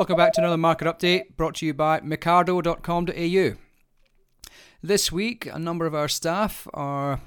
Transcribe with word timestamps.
Welcome 0.00 0.16
back 0.16 0.32
to 0.32 0.40
another 0.40 0.56
market 0.56 0.86
update 0.86 1.36
brought 1.36 1.56
to 1.56 1.66
you 1.66 1.74
by 1.74 2.00
Mecardo.com.au. 2.00 3.56
This 4.82 5.12
week, 5.12 5.44
a 5.44 5.58
number 5.58 5.84
of 5.84 5.94
our 5.94 6.08
staff 6.08 6.66
are 6.72 7.20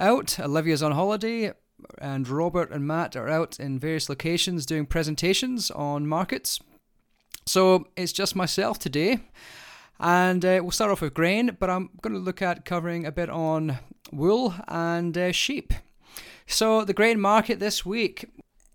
out. 0.00 0.40
Olivia's 0.40 0.82
on 0.82 0.90
holiday, 0.90 1.52
and 1.98 2.26
Robert 2.26 2.72
and 2.72 2.84
Matt 2.84 3.14
are 3.14 3.28
out 3.28 3.60
in 3.60 3.78
various 3.78 4.08
locations 4.08 4.66
doing 4.66 4.84
presentations 4.84 5.70
on 5.70 6.08
markets. 6.08 6.58
So 7.46 7.86
it's 7.96 8.12
just 8.12 8.34
myself 8.34 8.80
today. 8.80 9.20
And 10.00 10.44
uh, 10.44 10.58
we'll 10.60 10.72
start 10.72 10.90
off 10.90 11.02
with 11.02 11.14
grain, 11.14 11.56
but 11.60 11.70
I'm 11.70 11.90
going 12.02 12.14
to 12.14 12.18
look 12.18 12.42
at 12.42 12.64
covering 12.64 13.06
a 13.06 13.12
bit 13.12 13.30
on 13.30 13.78
wool 14.10 14.56
and 14.66 15.16
uh, 15.16 15.30
sheep. 15.30 15.72
So, 16.48 16.84
the 16.84 16.94
grain 16.94 17.20
market 17.20 17.60
this 17.60 17.86
week, 17.86 18.28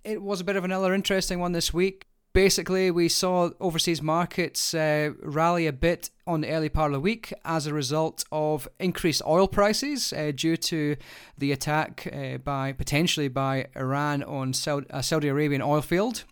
it 0.06 0.22
was 0.22 0.40
a 0.40 0.46
bit 0.46 0.56
of 0.56 0.64
another 0.64 0.94
interesting 0.94 1.40
one 1.40 1.52
this 1.52 1.74
week. 1.74 2.08
Basically, 2.34 2.90
we 2.90 3.10
saw 3.10 3.52
overseas 3.60 4.02
markets 4.02 4.74
uh, 4.74 5.12
rally 5.22 5.68
a 5.68 5.74
bit 5.74 6.10
on 6.26 6.42
the 6.42 6.50
early 6.50 6.70
part 6.70 6.88
of 6.88 6.94
the 6.94 7.00
week 7.00 7.32
as 7.46 7.68
a 7.68 7.74
result 7.74 8.26
of 8.32 8.68
increased 8.80 9.22
oil 9.28 9.48
prices 9.48 10.12
uh, 10.14 10.32
due 10.36 10.58
to 10.58 10.96
the 11.38 11.52
attack 11.52 12.08
uh, 12.12 12.40
by 12.40 12.72
potentially 12.72 13.28
by 13.28 13.68
Iran 13.76 14.24
on 14.24 14.52
Saudi, 14.52 14.88
a 14.90 15.04
Saudi 15.04 15.28
Arabian 15.28 15.62
oil 15.62 15.82
field. 15.82 16.24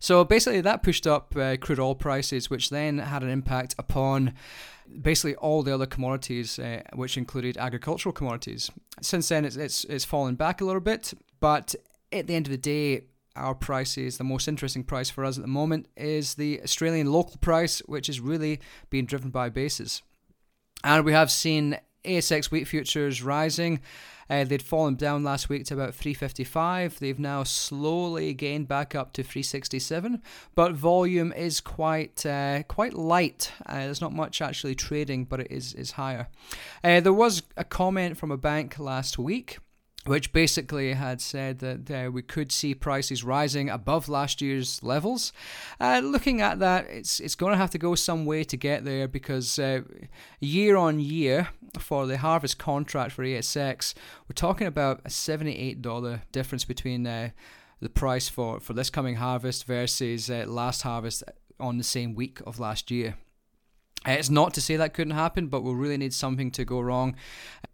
So 0.00 0.22
basically, 0.22 0.60
that 0.60 0.82
pushed 0.82 1.06
up 1.06 1.34
uh, 1.34 1.56
crude 1.56 1.80
oil 1.80 1.94
prices, 1.94 2.50
which 2.50 2.68
then 2.68 2.98
had 2.98 3.22
an 3.22 3.30
impact 3.30 3.74
upon 3.78 4.34
basically 5.00 5.36
all 5.36 5.62
the 5.62 5.72
other 5.72 5.86
commodities, 5.86 6.58
uh, 6.58 6.82
which 6.92 7.16
included 7.16 7.56
agricultural 7.56 8.12
commodities. 8.12 8.70
Since 9.00 9.28
then, 9.28 9.46
it's, 9.46 9.56
it's 9.56 9.84
it's 9.84 10.04
fallen 10.04 10.34
back 10.34 10.60
a 10.60 10.64
little 10.66 10.80
bit, 10.80 11.14
but 11.38 11.74
at 12.12 12.26
the 12.26 12.34
end 12.34 12.48
of 12.48 12.50
the 12.50 12.58
day, 12.58 13.04
our 13.36 13.54
price 13.54 13.96
is 13.96 14.18
the 14.18 14.24
most 14.24 14.48
interesting 14.48 14.84
price 14.84 15.10
for 15.10 15.24
us 15.24 15.36
at 15.36 15.42
the 15.42 15.48
moment 15.48 15.86
is 15.96 16.34
the 16.34 16.60
Australian 16.62 17.12
local 17.12 17.36
price, 17.40 17.80
which 17.80 18.08
is 18.08 18.20
really 18.20 18.60
being 18.90 19.06
driven 19.06 19.30
by 19.30 19.48
bases. 19.48 20.02
And 20.82 21.04
we 21.04 21.12
have 21.12 21.30
seen 21.30 21.78
ASX 22.04 22.50
wheat 22.50 22.66
futures 22.66 23.22
rising. 23.22 23.80
Uh, 24.28 24.44
they'd 24.44 24.62
fallen 24.62 24.94
down 24.94 25.24
last 25.24 25.48
week 25.48 25.64
to 25.64 25.74
about 25.74 25.94
355. 25.94 27.00
They've 27.00 27.18
now 27.18 27.42
slowly 27.42 28.32
gained 28.32 28.68
back 28.68 28.94
up 28.94 29.12
to 29.14 29.22
367, 29.22 30.22
but 30.54 30.72
volume 30.72 31.32
is 31.32 31.60
quite 31.60 32.24
uh, 32.24 32.62
quite 32.64 32.94
light. 32.94 33.52
Uh, 33.66 33.80
there's 33.80 34.00
not 34.00 34.12
much 34.12 34.40
actually 34.40 34.76
trading, 34.76 35.24
but 35.24 35.40
it 35.40 35.48
is 35.50 35.74
is 35.74 35.92
higher. 35.92 36.28
Uh, 36.84 37.00
there 37.00 37.12
was 37.12 37.42
a 37.56 37.64
comment 37.64 38.16
from 38.16 38.30
a 38.30 38.36
bank 38.36 38.78
last 38.78 39.18
week 39.18 39.58
which 40.06 40.32
basically 40.32 40.94
had 40.94 41.20
said 41.20 41.58
that 41.58 41.90
uh, 41.90 42.10
we 42.10 42.22
could 42.22 42.50
see 42.50 42.74
prices 42.74 43.22
rising 43.22 43.68
above 43.68 44.08
last 44.08 44.40
year's 44.40 44.82
levels. 44.82 45.32
Uh, 45.78 46.00
looking 46.02 46.40
at 46.40 46.58
that, 46.58 46.86
it's 46.88 47.20
it's 47.20 47.34
going 47.34 47.52
to 47.52 47.58
have 47.58 47.70
to 47.70 47.78
go 47.78 47.94
some 47.94 48.24
way 48.24 48.42
to 48.44 48.56
get 48.56 48.84
there 48.84 49.06
because 49.06 49.58
uh, 49.58 49.82
year 50.40 50.76
on 50.76 51.00
year 51.00 51.48
for 51.78 52.06
the 52.06 52.18
harvest 52.18 52.58
contract 52.58 53.12
for 53.12 53.24
ASX, 53.24 53.94
we're 54.26 54.34
talking 54.34 54.66
about 54.66 55.00
a 55.04 55.10
seventy-eight 55.10 55.82
dollar 55.82 56.22
difference 56.32 56.64
between 56.64 57.06
uh, 57.06 57.30
the 57.80 57.90
price 57.90 58.28
for 58.28 58.58
for 58.58 58.72
this 58.72 58.88
coming 58.88 59.16
harvest 59.16 59.66
versus 59.66 60.30
uh, 60.30 60.44
last 60.46 60.82
harvest 60.82 61.22
on 61.58 61.76
the 61.76 61.84
same 61.84 62.14
week 62.14 62.40
of 62.46 62.58
last 62.58 62.90
year. 62.90 63.16
It's 64.06 64.30
not 64.30 64.54
to 64.54 64.60
say 64.62 64.76
that 64.76 64.94
couldn't 64.94 65.14
happen, 65.14 65.48
but 65.48 65.62
we'll 65.62 65.74
really 65.74 65.98
need 65.98 66.14
something 66.14 66.50
to 66.52 66.64
go 66.64 66.80
wrong 66.80 67.16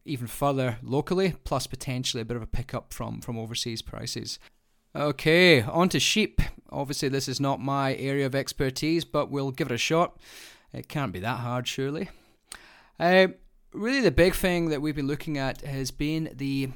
even 0.04 0.26
further 0.26 0.78
locally, 0.82 1.34
plus 1.44 1.66
potentially 1.66 2.20
a 2.20 2.24
bit 2.24 2.36
of 2.36 2.42
a 2.42 2.46
pickup 2.48 2.92
from, 2.92 3.20
from 3.20 3.38
overseas 3.38 3.82
prices. 3.82 4.38
Okay, 4.94 5.62
on 5.62 5.88
to 5.90 6.00
sheep. 6.00 6.40
Obviously, 6.70 7.08
this 7.08 7.28
is 7.28 7.38
not 7.38 7.60
my 7.60 7.94
area 7.96 8.26
of 8.26 8.34
expertise, 8.34 9.04
but 9.04 9.30
we'll 9.30 9.50
give 9.50 9.70
it 9.70 9.74
a 9.74 9.78
shot. 9.78 10.18
It 10.72 10.88
can't 10.88 11.12
be 11.12 11.20
that 11.20 11.40
hard, 11.40 11.68
surely. 11.68 12.08
Uh, 12.98 13.28
really, 13.72 14.00
the 14.00 14.10
big 14.10 14.34
thing 14.34 14.70
that 14.70 14.80
we've 14.82 14.96
been 14.96 15.06
looking 15.06 15.38
at 15.38 15.60
has 15.60 15.90
been 15.90 16.30
the, 16.34 16.70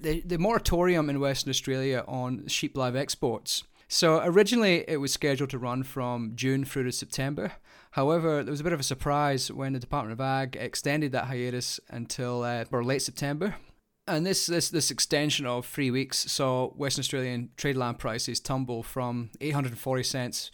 the, 0.00 0.22
the 0.22 0.38
moratorium 0.38 1.10
in 1.10 1.20
Western 1.20 1.50
Australia 1.50 2.04
on 2.06 2.46
sheep 2.46 2.76
live 2.76 2.96
exports. 2.96 3.64
So 3.94 4.20
originally 4.24 4.84
it 4.88 4.96
was 4.96 5.12
scheduled 5.12 5.50
to 5.50 5.58
run 5.58 5.84
from 5.84 6.32
June 6.34 6.64
through 6.64 6.82
to 6.82 6.90
September. 6.90 7.52
However, 7.92 8.42
there 8.42 8.50
was 8.50 8.58
a 8.58 8.64
bit 8.64 8.72
of 8.72 8.80
a 8.80 8.82
surprise 8.82 9.52
when 9.52 9.72
the 9.72 9.78
Department 9.78 10.14
of 10.14 10.20
Ag 10.20 10.56
extended 10.56 11.12
that 11.12 11.26
hiatus 11.26 11.78
until 11.88 12.42
uh, 12.42 12.64
or 12.72 12.82
late 12.82 13.02
September. 13.02 13.54
And 14.08 14.26
this, 14.26 14.46
this 14.46 14.68
this 14.68 14.90
extension 14.90 15.46
of 15.46 15.64
three 15.64 15.92
weeks 15.92 16.28
saw 16.28 16.70
Western 16.70 17.02
Australian 17.02 17.50
trade 17.56 17.76
lamb 17.76 17.94
prices 17.94 18.40
tumble 18.40 18.82
from 18.82 19.30
840 19.40 20.02
cents 20.02 20.50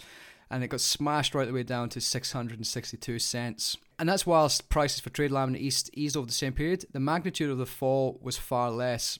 and 0.51 0.63
it 0.63 0.69
got 0.69 0.83
smashed 0.83 1.35
right 1.35 1.49
the 1.49 1.55
way 1.55 1.63
down 1.63 1.89
to 1.89 2.01
662 2.03 3.19
cents. 3.19 3.79
And 3.99 4.07
that's 4.11 4.27
whilst 4.27 4.69
prices 4.69 5.01
for 5.01 5.09
trade 5.09 5.31
lamb 5.31 5.49
in 5.49 5.55
the 5.55 5.67
East 5.67 5.89
eased 5.95 6.15
over 6.15 6.27
the 6.27 6.33
same 6.35 6.53
period, 6.53 6.85
the 6.93 7.01
magnitude 7.01 7.49
of 7.49 7.57
the 7.57 7.65
fall 7.65 8.19
was 8.21 8.37
far 8.37 8.71
less. 8.71 9.19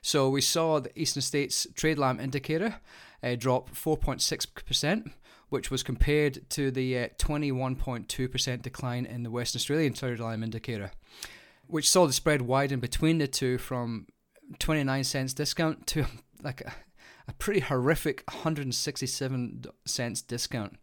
So 0.00 0.28
we 0.28 0.40
saw 0.40 0.80
the 0.80 0.98
Eastern 0.98 1.22
States 1.22 1.66
trade 1.74 1.98
lamb 1.98 2.20
indicator 2.20 2.76
uh, 3.22 3.36
drop 3.36 3.70
4.6%, 3.70 5.12
which 5.48 5.70
was 5.70 5.82
compared 5.82 6.48
to 6.50 6.70
the 6.70 6.98
uh, 6.98 7.08
21.2% 7.18 8.62
decline 8.62 9.06
in 9.06 9.22
the 9.22 9.30
Western 9.30 9.58
Australian 9.58 9.92
trade 9.92 10.20
lamb 10.20 10.42
indicator, 10.42 10.90
which 11.66 11.90
saw 11.90 12.06
the 12.06 12.12
spread 12.12 12.42
widen 12.42 12.80
between 12.80 13.18
the 13.18 13.28
two 13.28 13.58
from 13.58 14.06
29 14.58 15.04
cents 15.04 15.32
discount 15.34 15.86
to 15.86 16.06
like 16.42 16.60
a, 16.62 16.72
a 17.28 17.32
pretty 17.34 17.60
horrific 17.60 18.24
167 18.28 19.64
cents 19.84 20.22
discount. 20.22 20.76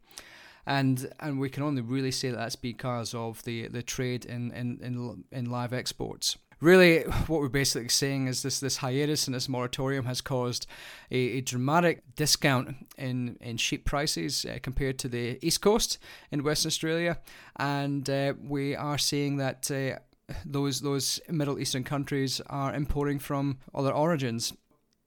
And 0.65 1.11
and 1.19 1.39
we 1.39 1.49
can 1.49 1.63
only 1.63 1.81
really 1.81 2.11
say 2.11 2.29
that 2.29 2.37
that's 2.37 2.55
because 2.55 3.15
of 3.15 3.43
the 3.43 3.69
the 3.69 3.81
trade 3.81 4.25
in 4.25 4.51
in 4.51 4.79
in, 4.83 5.23
in 5.31 5.49
live 5.49 5.73
exports 5.73 6.37
really 6.59 7.01
what 7.27 7.41
we're 7.41 7.47
basically 7.47 7.89
saying 7.89 8.27
is 8.27 8.43
this 8.43 8.59
this 8.59 8.77
hiatus 8.77 9.27
and 9.27 9.35
this 9.35 9.49
moratorium 9.49 10.05
has 10.05 10.21
caused 10.21 10.67
a, 11.11 11.17
a 11.17 11.41
dramatic 11.41 12.03
discount 12.15 12.75
in 12.97 13.37
in 13.41 13.57
sheep 13.57 13.85
prices 13.85 14.45
uh, 14.45 14.59
compared 14.61 14.99
to 14.99 15.07
the 15.07 15.39
east 15.45 15.61
coast 15.61 15.97
in 16.31 16.43
Western 16.43 16.69
Australia, 16.69 17.19
and 17.57 18.09
uh, 18.09 18.33
we 18.41 18.75
are 18.75 18.97
seeing 18.97 19.37
that. 19.37 19.69
Uh, 19.71 19.99
those 20.45 20.81
those 20.81 21.19
Middle 21.27 21.57
Eastern 21.57 21.83
countries 21.83 22.39
are 22.51 22.71
importing 22.75 23.17
from 23.17 23.57
other 23.73 23.91
origins 23.91 24.53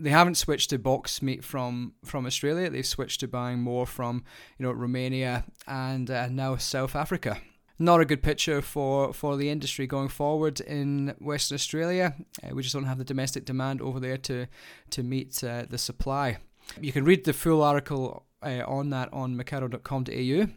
they 0.00 0.10
haven't 0.10 0.34
switched 0.34 0.70
to 0.70 0.78
box 0.80 1.22
meat 1.22 1.44
from 1.44 1.92
from 2.04 2.26
Australia. 2.26 2.68
They've 2.68 2.84
switched 2.84 3.20
to 3.20 3.28
buying 3.28 3.60
more 3.60 3.86
from 3.86 4.24
you 4.58 4.66
know 4.66 4.72
Romania 4.72 5.44
and 5.68 6.10
uh, 6.10 6.28
now 6.28 6.56
South 6.56 6.96
Africa 6.96 7.40
not 7.78 8.00
a 8.00 8.04
good 8.04 8.22
picture 8.22 8.62
for, 8.62 9.12
for 9.12 9.36
the 9.36 9.48
industry 9.48 9.86
going 9.86 10.08
forward 10.08 10.60
in 10.60 11.14
Western 11.18 11.56
Australia. 11.56 12.14
Uh, 12.42 12.54
we 12.54 12.62
just 12.62 12.74
don't 12.74 12.84
have 12.84 12.98
the 12.98 13.04
domestic 13.04 13.44
demand 13.44 13.80
over 13.80 14.00
there 14.00 14.18
to 14.18 14.46
to 14.90 15.02
meet 15.02 15.42
uh, 15.42 15.64
the 15.68 15.78
supply. 15.78 16.38
You 16.80 16.92
can 16.92 17.04
read 17.04 17.24
the 17.24 17.32
full 17.32 17.62
article 17.62 18.26
uh, 18.42 18.62
on 18.66 18.90
that 18.90 19.12
on 19.12 19.36
mecardo.com.au. 19.36 20.48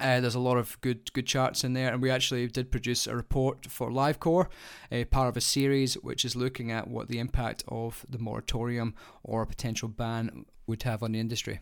Uh, 0.00 0.20
there's 0.20 0.34
a 0.34 0.40
lot 0.40 0.56
of 0.56 0.80
good 0.80 1.12
good 1.12 1.26
charts 1.26 1.64
in 1.64 1.74
there, 1.74 1.92
and 1.92 2.00
we 2.00 2.10
actually 2.10 2.46
did 2.46 2.70
produce 2.70 3.06
a 3.06 3.14
report 3.14 3.66
for 3.66 3.90
LiveCorp, 3.90 4.48
a 4.90 5.04
part 5.04 5.28
of 5.28 5.36
a 5.36 5.40
series 5.40 5.94
which 5.94 6.24
is 6.24 6.34
looking 6.34 6.72
at 6.72 6.88
what 6.88 7.08
the 7.08 7.18
impact 7.18 7.62
of 7.68 8.06
the 8.08 8.18
moratorium 8.18 8.94
or 9.22 9.42
a 9.42 9.46
potential 9.46 9.88
ban 9.88 10.46
would 10.66 10.82
have 10.84 11.02
on 11.02 11.12
the 11.12 11.20
industry. 11.20 11.60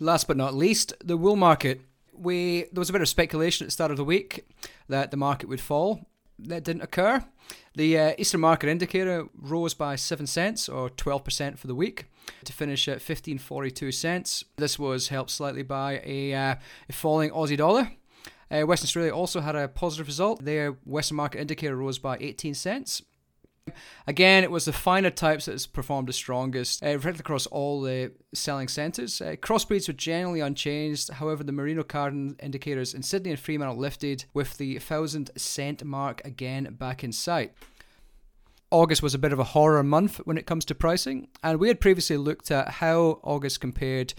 Last 0.00 0.26
but 0.26 0.36
not 0.36 0.54
least, 0.54 0.94
the 1.04 1.16
wool 1.16 1.36
market 1.36 1.82
we 2.20 2.64
there 2.72 2.80
was 2.80 2.90
a 2.90 2.92
bit 2.92 3.02
of 3.02 3.08
speculation 3.08 3.64
at 3.64 3.68
the 3.68 3.72
start 3.72 3.90
of 3.90 3.96
the 3.96 4.04
week 4.04 4.46
that 4.88 5.10
the 5.10 5.16
market 5.16 5.48
would 5.48 5.60
fall. 5.60 6.06
That 6.38 6.64
didn't 6.64 6.82
occur. 6.82 7.24
The 7.74 7.98
uh, 7.98 8.12
Eastern 8.18 8.40
Market 8.40 8.68
Indicator 8.68 9.28
rose 9.36 9.74
by 9.74 9.96
7 9.96 10.26
cents 10.26 10.68
or 10.68 10.88
12% 10.90 11.58
for 11.58 11.66
the 11.66 11.74
week 11.74 12.06
to 12.44 12.52
finish 12.52 12.88
at 12.88 12.98
15.42 12.98 13.92
cents. 13.92 14.44
This 14.56 14.78
was 14.78 15.08
helped 15.08 15.30
slightly 15.30 15.62
by 15.62 16.00
a, 16.04 16.34
uh, 16.34 16.54
a 16.88 16.92
falling 16.92 17.30
Aussie 17.30 17.56
dollar. 17.56 17.92
Uh, 18.50 18.62
Western 18.62 18.86
Australia 18.86 19.12
also 19.12 19.40
had 19.40 19.56
a 19.56 19.68
positive 19.68 20.06
result. 20.06 20.44
Their 20.44 20.72
Western 20.84 21.16
Market 21.16 21.40
Indicator 21.40 21.76
rose 21.76 21.98
by 21.98 22.16
18 22.20 22.54
cents. 22.54 23.02
Again, 24.06 24.44
it 24.44 24.50
was 24.50 24.64
the 24.64 24.72
finer 24.72 25.10
types 25.10 25.46
that 25.46 25.66
performed 25.72 26.08
the 26.08 26.12
strongest, 26.12 26.82
uh, 26.82 26.98
across 26.98 27.46
all 27.46 27.80
the 27.80 28.12
selling 28.34 28.68
centres. 28.68 29.20
Uh, 29.20 29.36
crossbreeds 29.36 29.88
were 29.88 29.94
generally 29.94 30.40
unchanged, 30.40 31.10
however, 31.10 31.44
the 31.44 31.52
Merino 31.52 31.82
Cardings 31.82 32.34
indicators 32.42 32.94
in 32.94 33.02
Sydney 33.02 33.30
and 33.30 33.40
Fremantle 33.40 33.76
lifted, 33.76 34.24
with 34.34 34.58
the 34.58 34.74
1,000 34.74 35.30
cent 35.36 35.84
mark 35.84 36.20
again 36.24 36.76
back 36.78 37.02
in 37.02 37.12
sight. 37.12 37.52
August 38.70 39.02
was 39.02 39.14
a 39.14 39.18
bit 39.18 39.32
of 39.32 39.38
a 39.38 39.44
horror 39.44 39.82
month 39.82 40.18
when 40.24 40.36
it 40.36 40.46
comes 40.46 40.64
to 40.66 40.74
pricing, 40.74 41.28
and 41.42 41.58
we 41.58 41.68
had 41.68 41.80
previously 41.80 42.16
looked 42.16 42.50
at 42.50 42.68
how 42.68 43.18
August 43.22 43.60
compared 43.60 44.12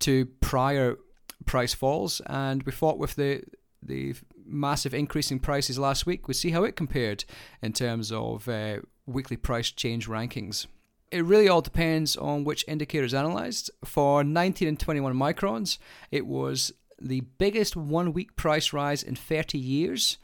to 0.00 0.26
prior 0.40 0.98
price 1.46 1.72
falls, 1.72 2.20
and 2.26 2.62
we 2.64 2.72
thought 2.72 2.98
with 2.98 3.16
the 3.16 3.42
the 3.82 4.14
massive 4.46 4.94
increase 4.94 5.30
in 5.30 5.38
prices 5.38 5.78
last 5.78 6.06
week, 6.06 6.28
we 6.28 6.34
see 6.34 6.50
how 6.50 6.64
it 6.64 6.76
compared 6.76 7.24
in 7.62 7.72
terms 7.72 8.12
of 8.12 8.48
uh, 8.48 8.78
weekly 9.06 9.36
price 9.36 9.70
change 9.70 10.08
rankings. 10.08 10.66
it 11.12 11.24
really 11.24 11.48
all 11.48 11.60
depends 11.62 12.16
on 12.16 12.44
which 12.44 12.64
indicator 12.66 13.04
is 13.04 13.14
analysed. 13.14 13.70
For 13.84 14.24
19 14.24 14.68
and 14.68 14.80
21 14.80 15.14
microns, 15.14 15.78
it 16.10 16.26
was 16.26 16.72
the 17.00 17.20
biggest 17.38 17.76
one 17.76 18.12
week 18.12 18.36
price 18.36 18.72
rise 18.72 19.02
in 19.02 19.14
30 19.14 19.58
years. 19.58 20.18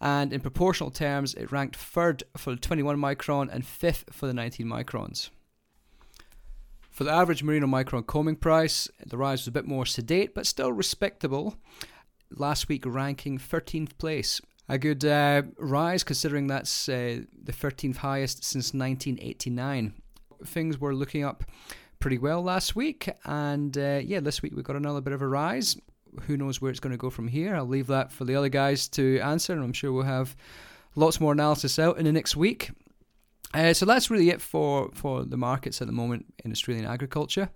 And 0.00 0.32
in 0.32 0.40
proportional 0.40 0.90
terms, 0.90 1.34
it 1.34 1.52
ranked 1.52 1.76
third 1.76 2.24
for 2.36 2.50
the 2.50 2.56
21 2.60 2.98
micron 2.98 3.48
and 3.50 3.64
fifth 3.64 4.12
for 4.12 4.26
the 4.26 4.34
19 4.34 4.66
microns. 4.66 5.30
For 6.90 7.04
the 7.04 7.12
average 7.12 7.42
merino 7.42 7.66
micron 7.66 8.06
combing 8.06 8.36
price, 8.36 8.88
the 9.04 9.16
rise 9.16 9.40
was 9.40 9.48
a 9.48 9.52
bit 9.52 9.66
more 9.66 9.86
sedate 9.86 10.34
but 10.34 10.46
still 10.46 10.72
respectable. 10.72 11.56
Last 12.30 12.68
week 12.68 12.84
ranking 12.86 13.38
13th 13.38 13.96
place. 13.98 14.40
A 14.68 14.78
good 14.78 15.04
uh, 15.04 15.42
rise 15.58 16.02
considering 16.02 16.46
that's 16.46 16.88
uh, 16.88 17.20
the 17.42 17.52
13th 17.52 17.96
highest 17.96 18.44
since 18.44 18.72
1989. 18.72 19.94
Things 20.46 20.80
were 20.80 20.94
looking 20.94 21.22
up 21.22 21.44
pretty 22.00 22.18
well 22.18 22.42
last 22.42 22.74
week, 22.74 23.08
and 23.24 23.76
uh, 23.76 24.00
yeah, 24.02 24.20
this 24.20 24.42
week 24.42 24.54
we've 24.54 24.64
got 24.64 24.76
another 24.76 25.00
bit 25.00 25.12
of 25.12 25.22
a 25.22 25.28
rise 25.28 25.76
who 26.22 26.36
knows 26.36 26.60
where 26.60 26.70
it's 26.70 26.80
going 26.80 26.92
to 26.92 26.98
go 26.98 27.10
from 27.10 27.28
here? 27.28 27.54
I'll 27.54 27.66
leave 27.66 27.86
that 27.88 28.12
for 28.12 28.24
the 28.24 28.36
other 28.36 28.48
guys 28.48 28.88
to 28.88 29.18
answer, 29.20 29.52
and 29.52 29.62
I'm 29.62 29.72
sure 29.72 29.92
we'll 29.92 30.04
have 30.04 30.36
lots 30.96 31.20
more 31.20 31.32
analysis 31.32 31.78
out 31.78 31.98
in 31.98 32.04
the 32.04 32.12
next 32.12 32.36
week. 32.36 32.70
Uh, 33.52 33.72
so 33.72 33.86
that's 33.86 34.10
really 34.10 34.30
it 34.30 34.40
for, 34.40 34.90
for 34.94 35.24
the 35.24 35.36
markets 35.36 35.80
at 35.80 35.86
the 35.86 35.92
moment 35.92 36.26
in 36.44 36.50
Australian 36.50 36.86
agriculture. 36.86 37.48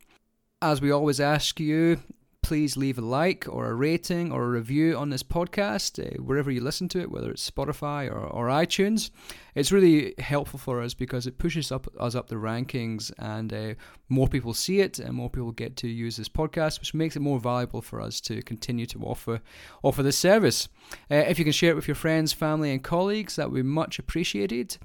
As 0.63 0.81
we 0.81 0.91
always 0.91 1.21
ask 1.21 1.59
you, 1.61 2.01
please 2.49 2.79
leave 2.79 2.97
a 2.97 3.03
like 3.03 3.45
or 3.47 3.69
a 3.69 3.75
rating 3.75 4.33
or 4.33 4.43
a 4.43 4.49
review 4.49 4.97
on 4.97 5.11
this 5.11 5.23
podcast, 5.23 6.03
uh, 6.03 6.17
wherever 6.23 6.51
you 6.51 6.63
listen 6.63 6.89
to 6.89 6.99
it, 6.99 7.11
whether 7.11 7.31
it's 7.31 7.51
Spotify 7.51 8.11
or, 8.11 8.21
or 8.21 8.47
iTunes. 8.47 9.11
It's 9.55 9.71
really 9.71 10.15
helpful 10.19 10.59
for 10.59 10.81
us 10.81 10.95
because 10.95 11.27
it 11.27 11.37
pushes 11.37 11.71
up 11.71 11.87
us 12.01 12.15
up 12.15 12.29
the 12.29 12.37
rankings 12.37 13.13
and 13.19 13.53
uh, 13.53 13.75
more 14.09 14.29
people 14.29 14.55
see 14.55 14.81
it 14.81 14.99
and 14.99 15.13
more 15.13 15.29
people 15.29 15.53
get 15.53 15.77
to 15.77 15.89
use 15.89 16.17
this 16.17 16.31
podcast, 16.31 16.81
which 16.81 16.95
makes 16.95 17.17
it 17.17 17.21
more 17.21 17.39
valuable 17.39 17.83
for 17.83 18.01
us 18.01 18.19
to 18.23 18.41
continue 18.41 18.87
to 18.87 18.99
offer 19.03 19.43
offer 19.83 20.03
this 20.03 20.17
service. 20.17 20.69
Uh, 21.11 21.17
if 21.17 21.39
you 21.39 21.45
can 21.45 21.53
share 21.53 21.73
it 21.73 21.77
with 21.77 21.87
your 21.87 21.97
friends, 21.97 22.33
family, 22.33 22.73
and 22.73 22.83
colleagues, 22.83 23.37
that 23.37 23.51
would 23.51 23.57
be 23.57 23.63
much 23.63 23.99
appreciated. 23.99 24.79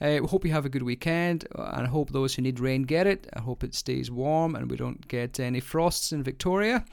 Uh, 0.00 0.26
hope 0.26 0.44
you 0.44 0.52
have 0.52 0.64
a 0.64 0.70
good 0.70 0.82
weekend, 0.82 1.46
and 1.54 1.86
I 1.86 1.88
hope 1.88 2.10
those 2.10 2.34
who 2.34 2.42
need 2.42 2.58
rain 2.58 2.82
get 2.82 3.06
it. 3.06 3.28
I 3.34 3.40
hope 3.40 3.62
it 3.62 3.74
stays 3.74 4.10
warm 4.10 4.54
and 4.54 4.70
we 4.70 4.76
don't 4.76 5.06
get 5.08 5.38
any 5.38 5.60
frosts 5.60 6.12
in 6.12 6.22
Victoria. 6.22 6.84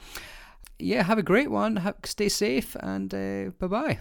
Yeah, 0.78 1.02
have 1.02 1.18
a 1.18 1.22
great 1.22 1.50
one. 1.50 1.76
Have, 1.76 1.96
stay 2.04 2.28
safe, 2.28 2.76
and 2.80 3.12
uh, 3.12 3.50
bye 3.58 3.66
bye. 3.66 3.98